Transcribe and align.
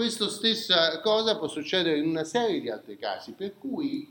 questa 0.00 0.30
stessa 0.30 0.98
cosa 1.02 1.36
può 1.36 1.46
succedere 1.46 1.98
in 1.98 2.08
una 2.08 2.24
serie 2.24 2.62
di 2.62 2.70
altri 2.70 2.96
casi, 2.96 3.32
per 3.32 3.58
cui 3.58 4.10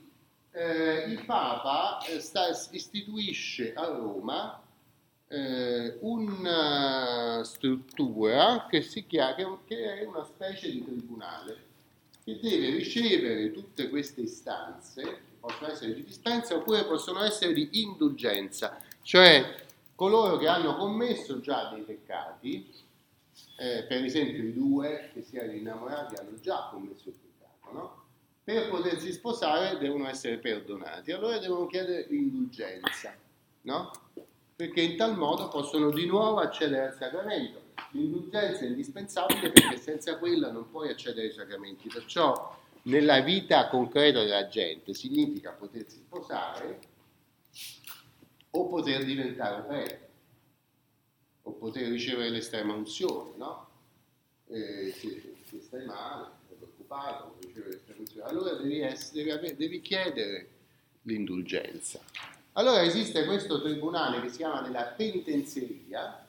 eh, 0.52 1.06
il 1.08 1.26
Papa 1.26 1.98
eh, 2.06 2.20
sta, 2.20 2.48
istituisce 2.70 3.74
a 3.74 3.88
Roma 3.88 4.62
eh, 5.28 5.98
una 6.02 7.42
struttura 7.44 8.68
che, 8.70 8.82
chiama, 9.08 9.58
che 9.66 10.02
è 10.02 10.06
una 10.06 10.24
specie 10.26 10.70
di 10.70 10.86
tribunale 10.86 11.58
che 12.24 12.38
deve 12.40 12.70
ricevere 12.70 13.52
tutte 13.52 13.90
queste 13.90 14.22
istanze, 14.22 15.02
che 15.02 15.18
possono 15.40 15.72
essere 15.72 15.96
di 15.96 16.04
dispensa 16.04 16.54
oppure 16.54 16.86
possono 16.86 17.24
essere 17.24 17.52
di 17.52 17.68
indulgenza, 17.82 18.78
cioè 19.02 19.56
coloro 19.96 20.38
che 20.38 20.48
hanno 20.48 20.76
commesso 20.76 21.40
già 21.40 21.72
dei 21.74 21.82
peccati, 21.82 22.72
eh, 23.60 23.84
per 23.84 24.06
esempio 24.06 24.42
i 24.42 24.54
due 24.54 25.10
che 25.14 25.22
si 25.22 25.36
erano 25.36 25.52
innamorati 25.52 26.16
hanno 26.16 26.40
già 26.40 26.70
commesso 26.72 27.10
il 27.10 27.16
peccato, 27.16 27.74
no? 27.74 28.04
per 28.42 28.70
potersi 28.70 29.12
sposare 29.12 29.78
devono 29.78 30.08
essere 30.08 30.38
perdonati, 30.38 31.12
allora 31.12 31.38
devono 31.40 31.68
chiedere 31.68 32.06
l'indulgenza, 32.08 33.14
no? 33.64 33.92
perché 34.56 34.82
in 34.82 34.96
tal 34.98 35.18
modo 35.18 35.50
possono 35.50 35.92
di 35.92 36.06
nuovo 36.06 36.40
accedere 36.40 36.88
al 36.88 36.96
sacramento. 36.96 37.68
L'indulgenza 37.92 38.62
è 38.62 38.68
indispensabile 38.68 39.52
perché 39.52 39.78
senza 39.78 40.18
quella 40.18 40.52
non 40.52 40.70
puoi 40.70 40.90
accedere 40.90 41.28
ai 41.28 41.34
sacramenti, 41.34 41.90
perciò 41.90 42.58
nella 42.84 43.20
vita 43.20 43.68
concreta 43.68 44.20
della 44.20 44.48
gente 44.48 44.94
significa 44.94 45.52
potersi 45.52 45.98
sposare 45.98 46.80
o 48.52 48.68
poter 48.68 49.04
diventare 49.04 49.62
prete 49.64 50.09
o 51.44 51.52
poter 51.54 51.88
ricevere 51.90 52.30
l'estrema 52.30 52.74
unzione, 52.74 53.32
no? 53.38 53.68
Eh, 54.48 54.94
se, 54.98 55.36
se 55.46 55.62
stai 55.62 55.86
male, 55.86 56.28
sei 56.48 56.58
preoccupato, 56.58 57.38
ricevere 57.42 57.72
l'estrema 57.72 58.00
unzione, 58.00 58.30
allora 58.30 58.54
devi, 58.54 58.80
essere, 58.80 59.18
devi, 59.18 59.32
avere, 59.32 59.56
devi 59.56 59.82
chiedere 59.82 60.50
l'indulgenza. 61.04 62.00
Allora 62.54 62.84
esiste 62.84 63.26
questo 63.26 63.62
tribunale 63.62 64.22
che 64.22 64.30
si 64.30 64.38
chiama 64.38 64.62
della 64.62 64.84
penitenzeria 64.84 66.28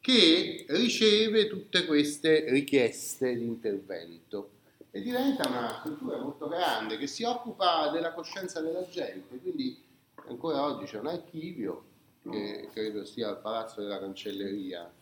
che 0.00 0.66
riceve 0.68 1.46
tutte 1.46 1.86
queste 1.86 2.50
richieste 2.50 3.36
di 3.36 3.44
intervento 3.44 4.50
e 4.90 5.00
diventa 5.00 5.48
una 5.48 5.78
struttura 5.78 6.18
molto 6.18 6.48
grande 6.48 6.98
che 6.98 7.06
si 7.06 7.22
occupa 7.22 7.88
della 7.88 8.12
coscienza 8.12 8.60
della 8.60 8.86
gente, 8.88 9.38
quindi 9.38 9.80
ancora 10.26 10.64
oggi 10.64 10.86
c'è 10.86 10.98
un 10.98 11.06
archivio 11.06 11.84
che 12.30 12.68
credo 12.72 13.04
sia 13.04 13.28
al 13.28 13.40
Palazzo 13.40 13.80
della 13.80 13.98
Cancelleria 13.98 14.92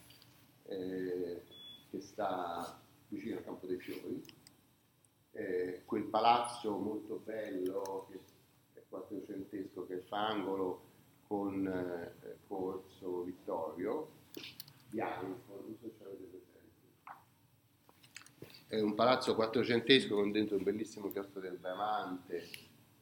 eh, 0.65 1.43
che 1.91 2.01
sta 2.01 2.81
vicino 3.09 3.39
al 3.39 3.45
Campo 3.45 3.67
dei 3.67 3.79
Fiori, 3.79 4.23
eh, 5.33 5.83
quel 5.85 6.05
palazzo 6.05 6.77
molto 6.77 7.21
bello 7.25 8.07
che 8.11 8.21
quattrocentesco 8.91 9.87
che 9.87 10.01
fa 10.01 10.29
angolo 10.29 10.89
con 11.27 11.67
eh, 11.67 12.39
Corso 12.48 13.23
Vittorio, 13.23 14.11
bianco, 14.89 15.63
non 15.65 15.77
so 15.81 15.91
se 15.97 16.05
avete 16.05 16.25
presente. 16.25 16.69
È 18.67 18.81
un 18.81 18.95
palazzo 18.95 19.35
quattrocentesco 19.35 20.15
con 20.15 20.33
dentro 20.33 20.57
un 20.57 20.65
bellissimo 20.65 21.11
chiostro 21.11 21.41
del 21.41 21.57
Bramante, 21.57 22.48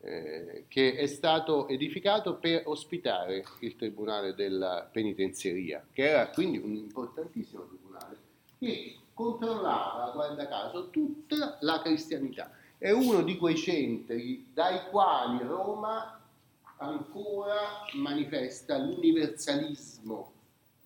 eh, 0.00 0.64
che 0.68 0.94
è 0.94 1.06
stato 1.06 1.68
edificato 1.68 2.36
per 2.36 2.62
ospitare 2.66 3.44
il 3.60 3.76
Tribunale 3.76 4.34
della 4.34 4.88
Penitenzieria, 4.90 5.84
che 5.92 6.08
era 6.08 6.28
quindi 6.30 6.58
un 6.58 6.74
importantissimo 6.74 7.66
tribunale 7.66 8.16
che 8.58 8.96
controllava, 9.14 10.10
guarda 10.12 10.46
caso, 10.48 10.90
tutta 10.90 11.58
la 11.60 11.80
cristianità 11.82 12.52
è 12.78 12.92
uno 12.92 13.22
di 13.22 13.36
quei 13.36 13.56
centri 13.56 14.46
dai 14.54 14.88
quali 14.90 15.42
Roma 15.42 16.20
ancora 16.76 17.84
manifesta 17.94 18.78
l'universalismo 18.78 20.32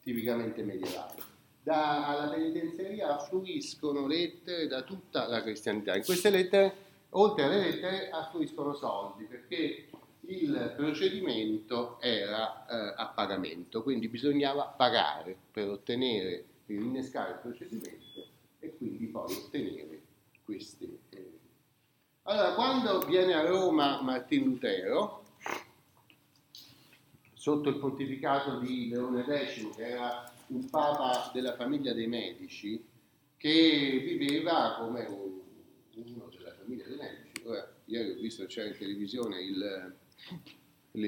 tipicamente 0.03 0.63
medievale. 0.63 1.31
Alla 1.65 2.33
penitenziaria 2.33 3.15
affluiscono 3.15 4.07
lettere 4.07 4.67
da 4.67 4.83
tutta 4.83 5.29
la 5.29 5.43
cristianità. 5.43 5.95
In 5.95 6.03
queste 6.03 6.31
lettere, 6.31 6.75
oltre 7.15 7.45
alle 7.45 7.59
lettere, 7.59 8.11
affluiscono 8.11 8.75
soldi 8.75 9.25
perché 9.25 9.89
il 10.27 10.75
procedimento 10.77 12.01
era 12.01 12.67
eh, 12.67 12.95
a 12.97 13.07
pagamento, 13.09 13.83
quindi 13.83 14.09
bisognava 14.09 14.65
pagare 14.65 15.37
per 15.51 15.69
ottenere, 15.69 16.45
per 16.65 16.77
innescare 16.77 17.33
il 17.33 17.39
procedimento 17.39 18.27
e 18.61 18.77
quindi 18.77 19.07
poi 19.07 19.35
ottenere 19.35 20.01
questi 20.45 20.99
eh, 21.11 21.41
allora, 22.25 22.55
quando 22.55 23.01
viene 23.01 23.35
a 23.35 23.45
Roma 23.45 24.01
Martin 24.01 24.45
Lutero, 24.45 25.25
sotto 27.33 27.69
il 27.69 27.79
pontificato 27.79 28.61
di 28.61 28.89
Leone 28.89 29.25
X, 29.25 29.75
che 29.75 29.89
era 29.89 30.33
un 30.49 30.71
papa 30.71 31.33
della 31.35 31.57
famiglia 31.57 31.93
dei 31.93 32.07
Medici, 32.07 32.81
che 33.37 34.17
viveva 34.17 34.77
come 34.79 35.05
uno 35.95 36.29
famiglia 36.63 36.85
dei 36.87 36.97
Medici. 36.97 37.43
Ora, 37.45 37.75
ieri 37.87 38.11
ho 38.11 38.15
visto 38.15 38.47
c'era 38.47 38.69
in 38.69 38.79
televisione 38.79 39.43
il, 39.43 39.97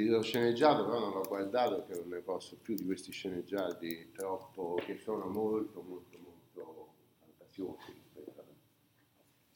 lo 0.08 0.22
sceneggiato, 0.22 0.84
però 0.84 0.98
non 0.98 1.12
l'ho 1.12 1.24
guardato 1.26 1.82
perché 1.82 2.00
non 2.00 2.10
ne 2.10 2.20
posso 2.20 2.56
più 2.60 2.74
di 2.74 2.84
questi 2.84 3.12
sceneggiati 3.12 4.10
troppo, 4.12 4.80
che 4.84 4.98
sono 4.98 5.26
molto, 5.26 5.82
molto, 5.82 6.18
molto 6.18 6.94
fantasiosi. 7.20 8.02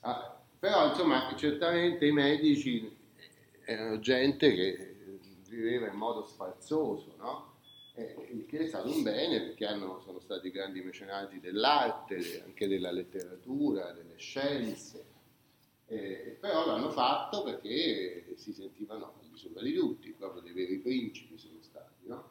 Ah, 0.01 0.41
però 0.59 0.89
insomma 0.89 1.35
certamente 1.37 2.07
i 2.07 2.13
medici 2.13 2.97
erano 3.65 3.99
gente 3.99 4.55
che 4.55 4.95
viveva 5.49 5.89
in 5.89 5.97
modo 5.97 6.25
sfarzoso, 6.25 7.15
no? 7.17 7.57
il 8.31 8.47
che 8.47 8.61
è 8.61 8.67
stato 8.67 8.91
un 8.91 9.03
bene 9.03 9.41
perché 9.41 9.67
hanno, 9.67 10.01
sono 10.05 10.21
stati 10.21 10.51
grandi 10.51 10.81
mecenati 10.83 11.41
dell'arte, 11.41 12.43
anche 12.45 12.69
della 12.69 12.93
letteratura, 12.93 13.91
delle 13.93 14.17
scienze, 14.17 15.08
eh, 15.89 16.37
però 16.39 16.67
l'hanno 16.67 16.91
fatto 16.91 17.43
perché 17.43 18.35
si 18.37 18.53
sentivano 18.53 19.07
al 19.07 19.13
di 19.63 19.71
di 19.71 19.75
tutti, 19.75 20.15
proprio 20.17 20.43
dei 20.43 20.53
veri 20.53 20.79
principi 20.79 21.39
sono 21.39 21.59
stati. 21.61 22.07
No? 22.07 22.31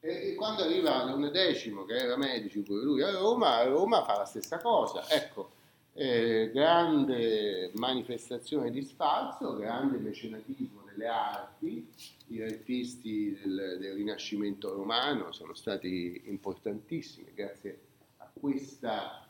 E, 0.00 0.30
e, 0.30 0.34
quando 0.34 0.62
arriva 0.62 1.04
Leone 1.04 1.30
X, 1.30 1.70
che 1.86 1.94
era 1.94 2.16
medico 2.16 2.62
pure 2.62 2.82
lui 2.82 3.02
a 3.02 3.10
Roma, 3.10 3.56
a 3.56 3.64
Roma 3.64 4.02
fa 4.04 4.18
la 4.18 4.24
stessa 4.24 4.58
cosa. 4.58 5.08
Ecco, 5.08 5.50
eh, 5.92 6.50
grande 6.52 7.70
manifestazione 7.74 8.70
di 8.70 8.82
sfalso, 8.82 9.56
grande 9.56 9.98
mecenatismo 9.98 10.82
delle 10.86 11.06
arti, 11.06 11.88
i 12.28 12.42
artisti 12.42 13.32
del, 13.32 13.76
del, 13.78 13.94
Rinascimento 13.94 14.72
romano 14.72 15.32
sono 15.32 15.54
stati 15.54 16.22
importantissimi 16.26 17.32
grazie 17.34 17.80
a 18.18 18.30
questa, 18.32 19.26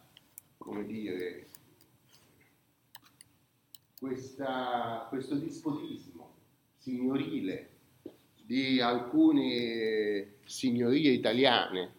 come 0.59 0.85
dire, 0.87 1.47
questa, 4.07 5.07
questo 5.09 5.35
dispotismo 5.35 6.35
signorile 6.79 7.71
di 8.41 8.81
alcune 8.81 10.35
signorie 10.45 11.11
italiane 11.11 11.95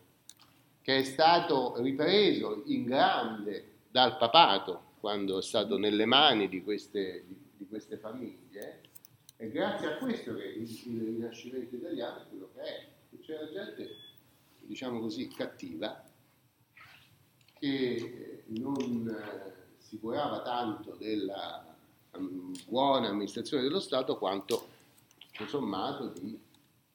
che 0.82 1.00
è 1.00 1.04
stato 1.04 1.82
ripreso 1.82 2.64
in 2.68 2.86
grande 2.86 3.72
dal 3.92 4.16
papato 4.18 4.94
quando 5.02 5.40
è 5.40 5.42
stato 5.42 5.78
nelle 5.78 6.06
mani 6.06 6.48
di 6.48 6.64
queste, 6.64 7.26
di, 7.58 7.68
queste 7.68 7.98
famiglie, 7.98 8.82
è 9.36 9.50
grazie 9.50 9.88
a 9.88 9.98
questo 9.98 10.34
che 10.36 10.46
il, 10.46 10.70
il, 10.86 11.04
rinascimento 11.04 11.76
italiano 11.76 12.22
è 12.22 12.26
quello 12.30 12.50
che 12.54 12.62
è. 12.62 12.88
C'era 13.22 13.50
gente, 13.52 13.90
diciamo 14.62 15.00
così, 15.00 15.28
cattiva, 15.28 16.04
che 17.60 18.44
non 18.48 19.08
eh, 19.08 19.54
si 19.78 20.00
curava 20.00 20.42
tanto 20.42 20.96
della 20.96 21.77
buona 22.68 23.10
amministrazione 23.10 23.64
dello 23.64 23.80
Stato 23.80 24.18
quanto, 24.18 24.68
tutto 25.18 25.48
sommato, 25.48 26.08
di 26.10 26.40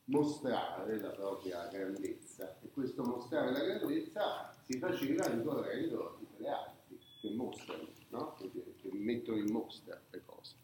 mostrare 0.04 0.98
la 1.00 1.10
propria 1.10 1.68
grandezza. 1.68 2.58
E 2.60 2.70
questo 2.70 3.02
mostrare 3.02 3.52
la 3.52 3.60
grandezza 3.60 4.54
si 4.64 4.78
faceva 4.78 5.26
ricorrendo 5.26 6.06
a 6.06 6.18
tutte 6.18 6.42
le 6.42 6.48
altre 6.48 6.80
che 7.20 7.30
mostrano, 7.30 7.86
no? 8.08 8.34
che, 8.34 8.50
che, 8.50 8.90
mettono 8.92 9.38
in 9.38 9.52
mostra 9.52 10.00
le 10.10 10.22
cose. 10.26 10.54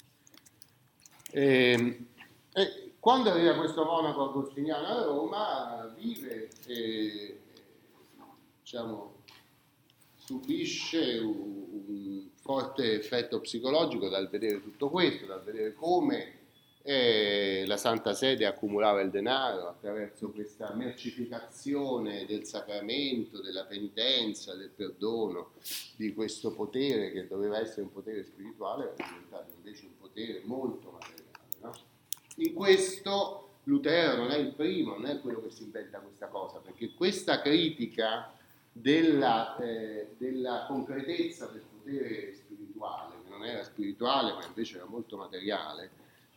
E, 1.31 1.73
ehm, 1.73 2.07
e 2.53 2.95
quando 2.99 3.31
arriva 3.31 3.55
questo 3.55 3.85
monaco 3.85 4.29
agostiniano 4.29 4.87
a 4.87 5.05
Roma, 5.05 5.95
vive 5.97 6.51
e 6.67 7.41
diciamo, 8.61 9.23
subisce 10.17 11.19
un, 11.19 11.67
un, 11.87 12.08
forte 12.49 12.95
effetto 12.95 13.41
psicologico 13.41 14.09
dal 14.09 14.31
vedere 14.31 14.63
tutto 14.63 14.89
questo, 14.89 15.27
dal 15.27 15.43
vedere 15.45 15.75
come 15.75 16.37
e 16.81 17.65
la 17.67 17.77
Santa 17.77 18.15
Sede 18.15 18.47
accumulava 18.47 19.03
il 19.03 19.11
denaro 19.11 19.69
attraverso 19.69 20.31
questa 20.31 20.73
mercificazione 20.73 22.25
del 22.25 22.47
sacramento, 22.47 23.43
della 23.43 23.65
penitenza, 23.65 24.55
del 24.55 24.71
perdono, 24.75 25.51
di 25.97 26.15
questo 26.15 26.53
potere 26.53 27.13
che 27.13 27.27
doveva 27.27 27.61
essere 27.61 27.83
un 27.83 27.93
potere 27.93 28.25
spirituale, 28.25 28.95
è 28.97 29.05
diventato 29.05 29.53
invece 29.55 29.85
un 29.85 29.99
potere 30.01 30.41
molto 30.45 30.91
materiale. 30.93 31.29
No? 31.61 31.73
In 32.37 32.55
questo 32.55 33.49
Lutero 33.65 34.17
non 34.23 34.31
è 34.31 34.39
il 34.39 34.55
primo, 34.55 34.95
non 34.95 35.05
è 35.05 35.21
quello 35.21 35.43
che 35.43 35.51
si 35.51 35.65
inventa 35.65 35.99
questa 35.99 36.29
cosa, 36.29 36.61
perché 36.61 36.95
questa 36.95 37.43
critica 37.43 38.33
della, 38.73 39.55
eh, 39.59 40.15
della 40.17 40.65
concretezza 40.67 41.45
del 41.49 41.65
potere 41.89 42.35
spirituale, 42.35 43.15
che 43.25 43.31
non 43.31 43.45
era 43.45 43.65
spirituale 43.65 44.33
ma 44.33 44.45
invece 44.47 44.77
era 44.77 44.87
molto 44.87 45.17
materiale, 45.17 45.91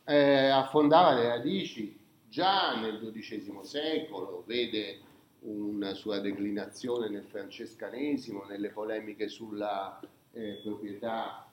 eh, 0.06 0.48
affondava 0.48 1.14
le 1.14 1.28
radici. 1.28 2.00
Già 2.30 2.80
nel 2.80 3.12
XII 3.14 3.60
secolo, 3.64 4.44
vede 4.48 5.00
una 5.42 5.94
sua 5.94 6.20
declinazione 6.20 7.10
nel 7.10 7.26
francescanesimo, 7.26 8.46
nelle 8.46 8.70
polemiche 8.70 9.28
sulla 9.28 10.00
eh, 10.32 10.62
proprietà 10.64 11.46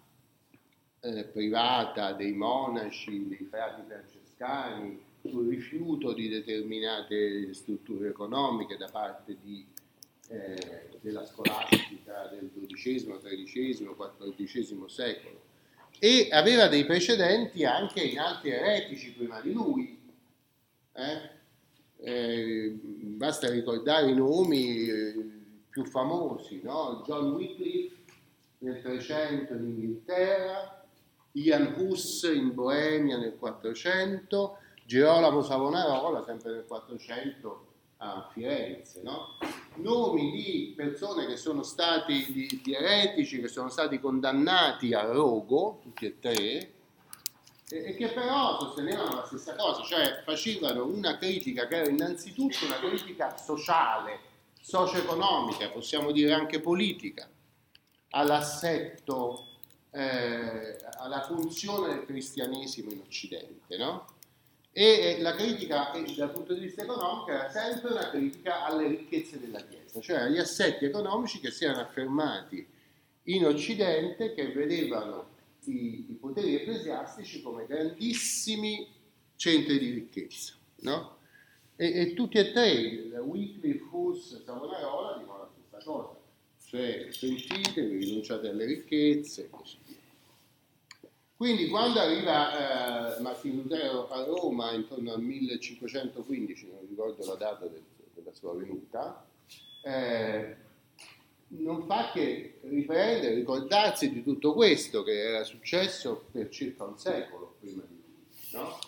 eh, 1.00 1.24
privata 1.24 2.12
dei 2.12 2.32
monaci, 2.32 3.26
dei 3.26 3.44
frati 3.50 3.82
francescani, 3.88 5.00
sul 5.26 5.48
rifiuto 5.48 6.12
di 6.12 6.28
determinate 6.28 7.52
strutture 7.54 8.10
economiche 8.10 8.76
da 8.76 8.88
parte 8.88 9.36
di, 9.42 9.66
eh, 10.28 10.88
della 11.00 11.25
scolastica 11.25 12.28
del 12.30 12.50
XII, 12.72 13.19
XIII, 13.20 14.34
XIV 14.36 14.86
secolo 14.86 15.46
e 15.98 16.28
aveva 16.30 16.69
dei 16.69 16.84
precedenti 16.84 17.64
anche 17.64 18.00
in 18.00 18.19
altri 18.19 18.50
eretici 18.50 19.12
prima 19.12 19.40
di 19.40 19.52
lui. 19.52 19.98
Eh? 20.92 21.36
Eh, 22.00 22.78
basta 22.80 23.50
ricordare 23.50 24.10
i 24.10 24.14
nomi 24.14 24.88
eh, 24.88 25.14
più 25.69 25.84
famosi, 25.84 26.60
no? 26.62 27.02
John 27.04 27.32
Wycliffe 27.32 27.96
nel 28.58 28.81
300 28.81 29.54
in 29.54 29.64
Inghilterra, 29.64 30.86
Ian 31.32 31.74
Hus 31.76 32.22
in 32.22 32.54
Boemia 32.54 33.19
nel 33.19 33.36
400, 33.36 34.58
Girolamo 34.84 35.42
Savonarola 35.42 36.22
sempre 36.24 36.52
nel 36.52 36.64
400 36.66 37.66
a 37.98 38.31
Firenze, 38.32 39.02
no? 39.02 39.36
Nomi 39.78 40.30
di 40.30 40.72
persone 40.76 41.26
che 41.26 41.36
sono 41.36 41.62
stati, 41.62 42.32
di, 42.32 42.60
di, 42.62 42.75
eretici, 42.75 43.40
che 43.40 43.48
sono 43.48 43.69
stati 43.69 43.98
condannati 43.98 44.92
a 44.94 45.02
rogo, 45.02 45.80
tutti 45.82 46.06
e 46.06 46.19
tre, 46.20 46.72
e, 47.70 47.94
che 47.94 48.08
però 48.08 48.58
sostenevano 48.58 49.16
la 49.16 49.26
stessa 49.26 49.54
cosa, 49.54 49.82
cioè 49.82 50.22
facevano 50.25 50.86
una 50.86 51.19
critica 51.19 51.66
che 51.66 51.76
era 51.76 51.88
innanzitutto 51.88 52.64
una 52.64 52.78
critica 52.78 53.36
sociale, 53.36 54.20
socio-economica, 54.60 55.70
possiamo 55.70 56.12
dire 56.12 56.32
anche 56.32 56.60
politica, 56.60 57.28
all'assetto, 58.10 59.46
eh, 59.90 60.76
alla 60.98 61.22
funzione 61.22 61.94
del 61.94 62.04
cristianesimo 62.04 62.90
in 62.90 63.00
Occidente, 63.00 63.76
no? 63.76 64.16
E 64.70 65.19
la 65.20 65.35
critica 65.35 65.91
dal 66.17 66.31
punto 66.31 66.55
di 66.55 66.61
vista 66.61 66.82
economico 66.82 67.31
era 67.31 67.50
sempre 67.50 67.91
una 67.91 68.11
critica 68.11 68.65
alle 68.65 68.87
ricchezze 68.88 69.41
della 69.41 69.61
Chiesa, 69.61 70.00
cioè 70.00 70.19
agli 70.19 70.38
assetti 70.38 70.85
economici 70.85 71.41
che 71.41 71.50
si 71.50 71.65
erano 71.65 71.81
affermati 71.81 72.65
in 73.25 73.44
Occidente, 73.44 74.35
che 74.35 74.53
vedevano 74.53 75.37
i, 75.65 76.06
i 76.09 76.15
poteri 76.15 76.55
ecclesiastici 76.55 77.43
come 77.43 77.67
grandissimi 77.67 78.87
centri 79.37 79.79
di 79.79 79.91
ricchezza. 79.91 80.55
No? 80.81 81.17
E, 81.76 82.00
e, 82.00 82.15
tutti 82.15 82.38
e 82.38 82.53
tre, 82.53 82.73
Wycliffe, 83.20 83.85
Hus, 83.91 84.43
Savonarola, 84.44 85.19
dicono 85.19 85.38
la 85.38 85.50
stessa 85.53 85.85
cosa, 85.85 86.17
cioè 86.65 87.09
pentitevi, 87.19 88.05
rinunciate 88.05 88.49
alle 88.49 88.65
ricchezze 88.65 89.49
così. 89.49 89.76
Quindi 91.38 91.69
quando 91.69 92.00
arriva 92.00 93.17
eh, 93.17 93.20
Martino 93.20 93.62
Lutero 93.62 94.08
a 94.08 94.25
Roma 94.25 94.73
intorno 94.73 95.12
al 95.12 95.20
1515, 95.20 96.69
non 96.69 96.81
ricordo 96.88 97.25
la 97.25 97.37
data 97.37 97.64
del, 97.64 97.81
della 98.12 98.35
sua 98.35 98.56
venuta, 98.56 99.25
eh, 99.85 100.56
non 101.50 101.85
fa 101.87 102.11
che 102.11 102.58
riprendere, 102.62 103.37
ricordarsi 103.37 104.11
di 104.11 104.25
tutto 104.25 104.52
questo 104.52 105.05
che 105.05 105.12
era 105.12 105.44
successo 105.44 106.25
per 106.32 106.49
circa 106.49 106.82
un 106.82 106.99
secolo 106.99 107.55
prima 107.61 107.84
di 107.87 107.94
lui. 107.94 108.61
No? 108.61 108.79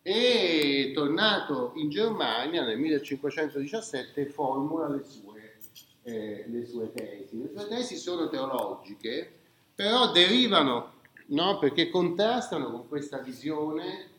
E 0.00 0.92
tornato 0.94 1.72
in 1.74 1.90
Germania 1.90 2.64
nel 2.64 2.78
1517 2.78 4.24
formula 4.24 4.88
le 4.88 5.04
sue, 5.04 5.58
eh, 6.04 6.46
le 6.48 6.64
sue 6.64 6.90
tesi. 6.94 7.42
Le 7.42 7.50
sue 7.54 7.68
tesi 7.68 7.96
sono 7.98 8.30
teologiche, 8.30 9.30
però 9.74 10.10
derivano 10.10 10.96
no? 11.28 11.58
perché 11.58 11.88
contrastano 11.90 12.70
con 12.70 12.88
questa 12.88 13.18
visione 13.18 14.16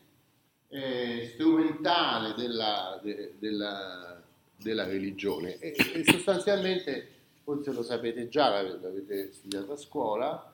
eh, 0.68 1.30
strumentale 1.34 2.34
della, 2.34 3.00
de, 3.02 3.34
della, 3.38 4.22
della 4.56 4.84
religione. 4.84 5.58
E, 5.58 5.74
e, 5.94 6.04
sostanzialmente, 6.04 7.08
forse 7.42 7.72
lo 7.72 7.82
sapete 7.82 8.28
già, 8.28 8.48
l'avete 8.62 9.32
studiato 9.32 9.72
a 9.72 9.76
scuola, 9.76 10.52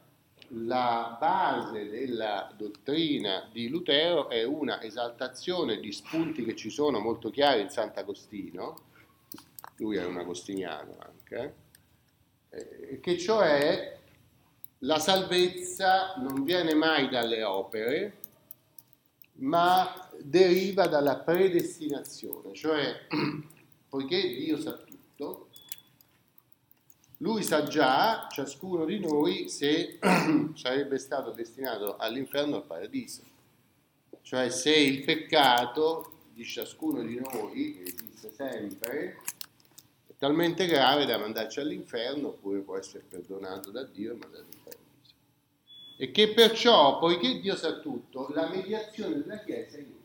la 0.50 1.16
base 1.18 1.88
della 1.88 2.52
dottrina 2.56 3.48
di 3.52 3.68
Lutero 3.68 4.28
è 4.28 4.44
una 4.44 4.80
esaltazione 4.80 5.80
di 5.80 5.90
spunti 5.90 6.44
che 6.44 6.54
ci 6.54 6.70
sono 6.70 7.00
molto 7.00 7.30
chiari 7.30 7.62
in 7.62 7.70
Sant'Agostino, 7.70 8.84
lui 9.76 9.96
era 9.96 10.06
un 10.06 10.18
agostiniano 10.18 10.96
anche, 10.98 11.54
eh, 12.50 13.00
che 13.00 13.18
cioè 13.18 13.98
la 14.80 14.98
salvezza 14.98 16.14
non 16.18 16.44
viene 16.44 16.74
mai 16.74 17.08
dalle 17.08 17.42
opere, 17.42 18.18
ma 19.38 20.08
deriva 20.20 20.86
dalla 20.86 21.16
predestinazione, 21.16 22.54
cioè 22.54 23.06
poiché 23.88 24.20
Dio 24.20 24.58
sa 24.60 24.72
tutto, 24.72 25.48
lui 27.18 27.42
sa 27.42 27.62
già, 27.62 28.28
ciascuno 28.30 28.84
di 28.84 28.98
noi, 29.00 29.48
se 29.48 29.98
sarebbe 30.54 30.98
stato 30.98 31.30
destinato 31.30 31.96
all'inferno 31.96 32.56
o 32.56 32.58
al 32.58 32.66
paradiso. 32.66 33.22
Cioè 34.20 34.50
se 34.50 34.74
il 34.74 35.04
peccato 35.04 36.12
di 36.34 36.44
ciascuno 36.44 37.02
di 37.02 37.18
noi, 37.18 37.76
che 37.76 37.94
esiste 37.94 38.32
sempre, 38.34 39.22
talmente 40.18 40.66
grave 40.66 41.06
da 41.06 41.18
mandarci 41.18 41.60
all'inferno 41.60 42.28
oppure 42.28 42.60
può 42.60 42.76
essere 42.76 43.04
perdonato 43.08 43.70
da 43.70 43.84
Dio 43.84 44.12
e 44.12 44.16
mandato. 44.16 44.55
E 45.98 46.10
che 46.10 46.34
perciò, 46.34 46.98
poiché 46.98 47.40
Dio 47.40 47.56
sa 47.56 47.78
tutto, 47.78 48.28
la 48.34 48.48
mediazione 48.48 49.22
della 49.22 49.38
Chiesa 49.38 49.78
è 49.78 49.80
inutile. 49.80 50.04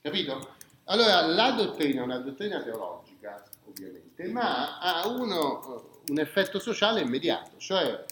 Capito? 0.00 0.54
Allora, 0.84 1.26
la 1.26 1.50
dottrina 1.50 2.00
è 2.00 2.04
una 2.04 2.18
dottrina 2.18 2.62
teologica, 2.62 3.44
ovviamente, 3.66 4.28
ma 4.28 4.78
ha 4.78 5.06
uno, 5.08 6.00
un 6.08 6.18
effetto 6.18 6.58
sociale 6.58 7.00
immediato, 7.00 7.58
cioè 7.58 8.04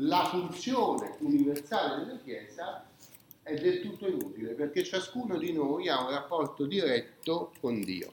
la 0.00 0.24
funzione 0.24 1.16
universale 1.20 2.04
della 2.04 2.18
Chiesa 2.18 2.88
è 3.42 3.54
del 3.54 3.80
tutto 3.80 4.06
inutile, 4.06 4.54
perché 4.54 4.84
ciascuno 4.84 5.36
di 5.36 5.52
noi 5.52 5.88
ha 5.88 6.02
un 6.02 6.10
rapporto 6.10 6.66
diretto 6.66 7.52
con 7.60 7.80
Dio. 7.82 8.12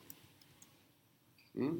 Mm? 1.59 1.79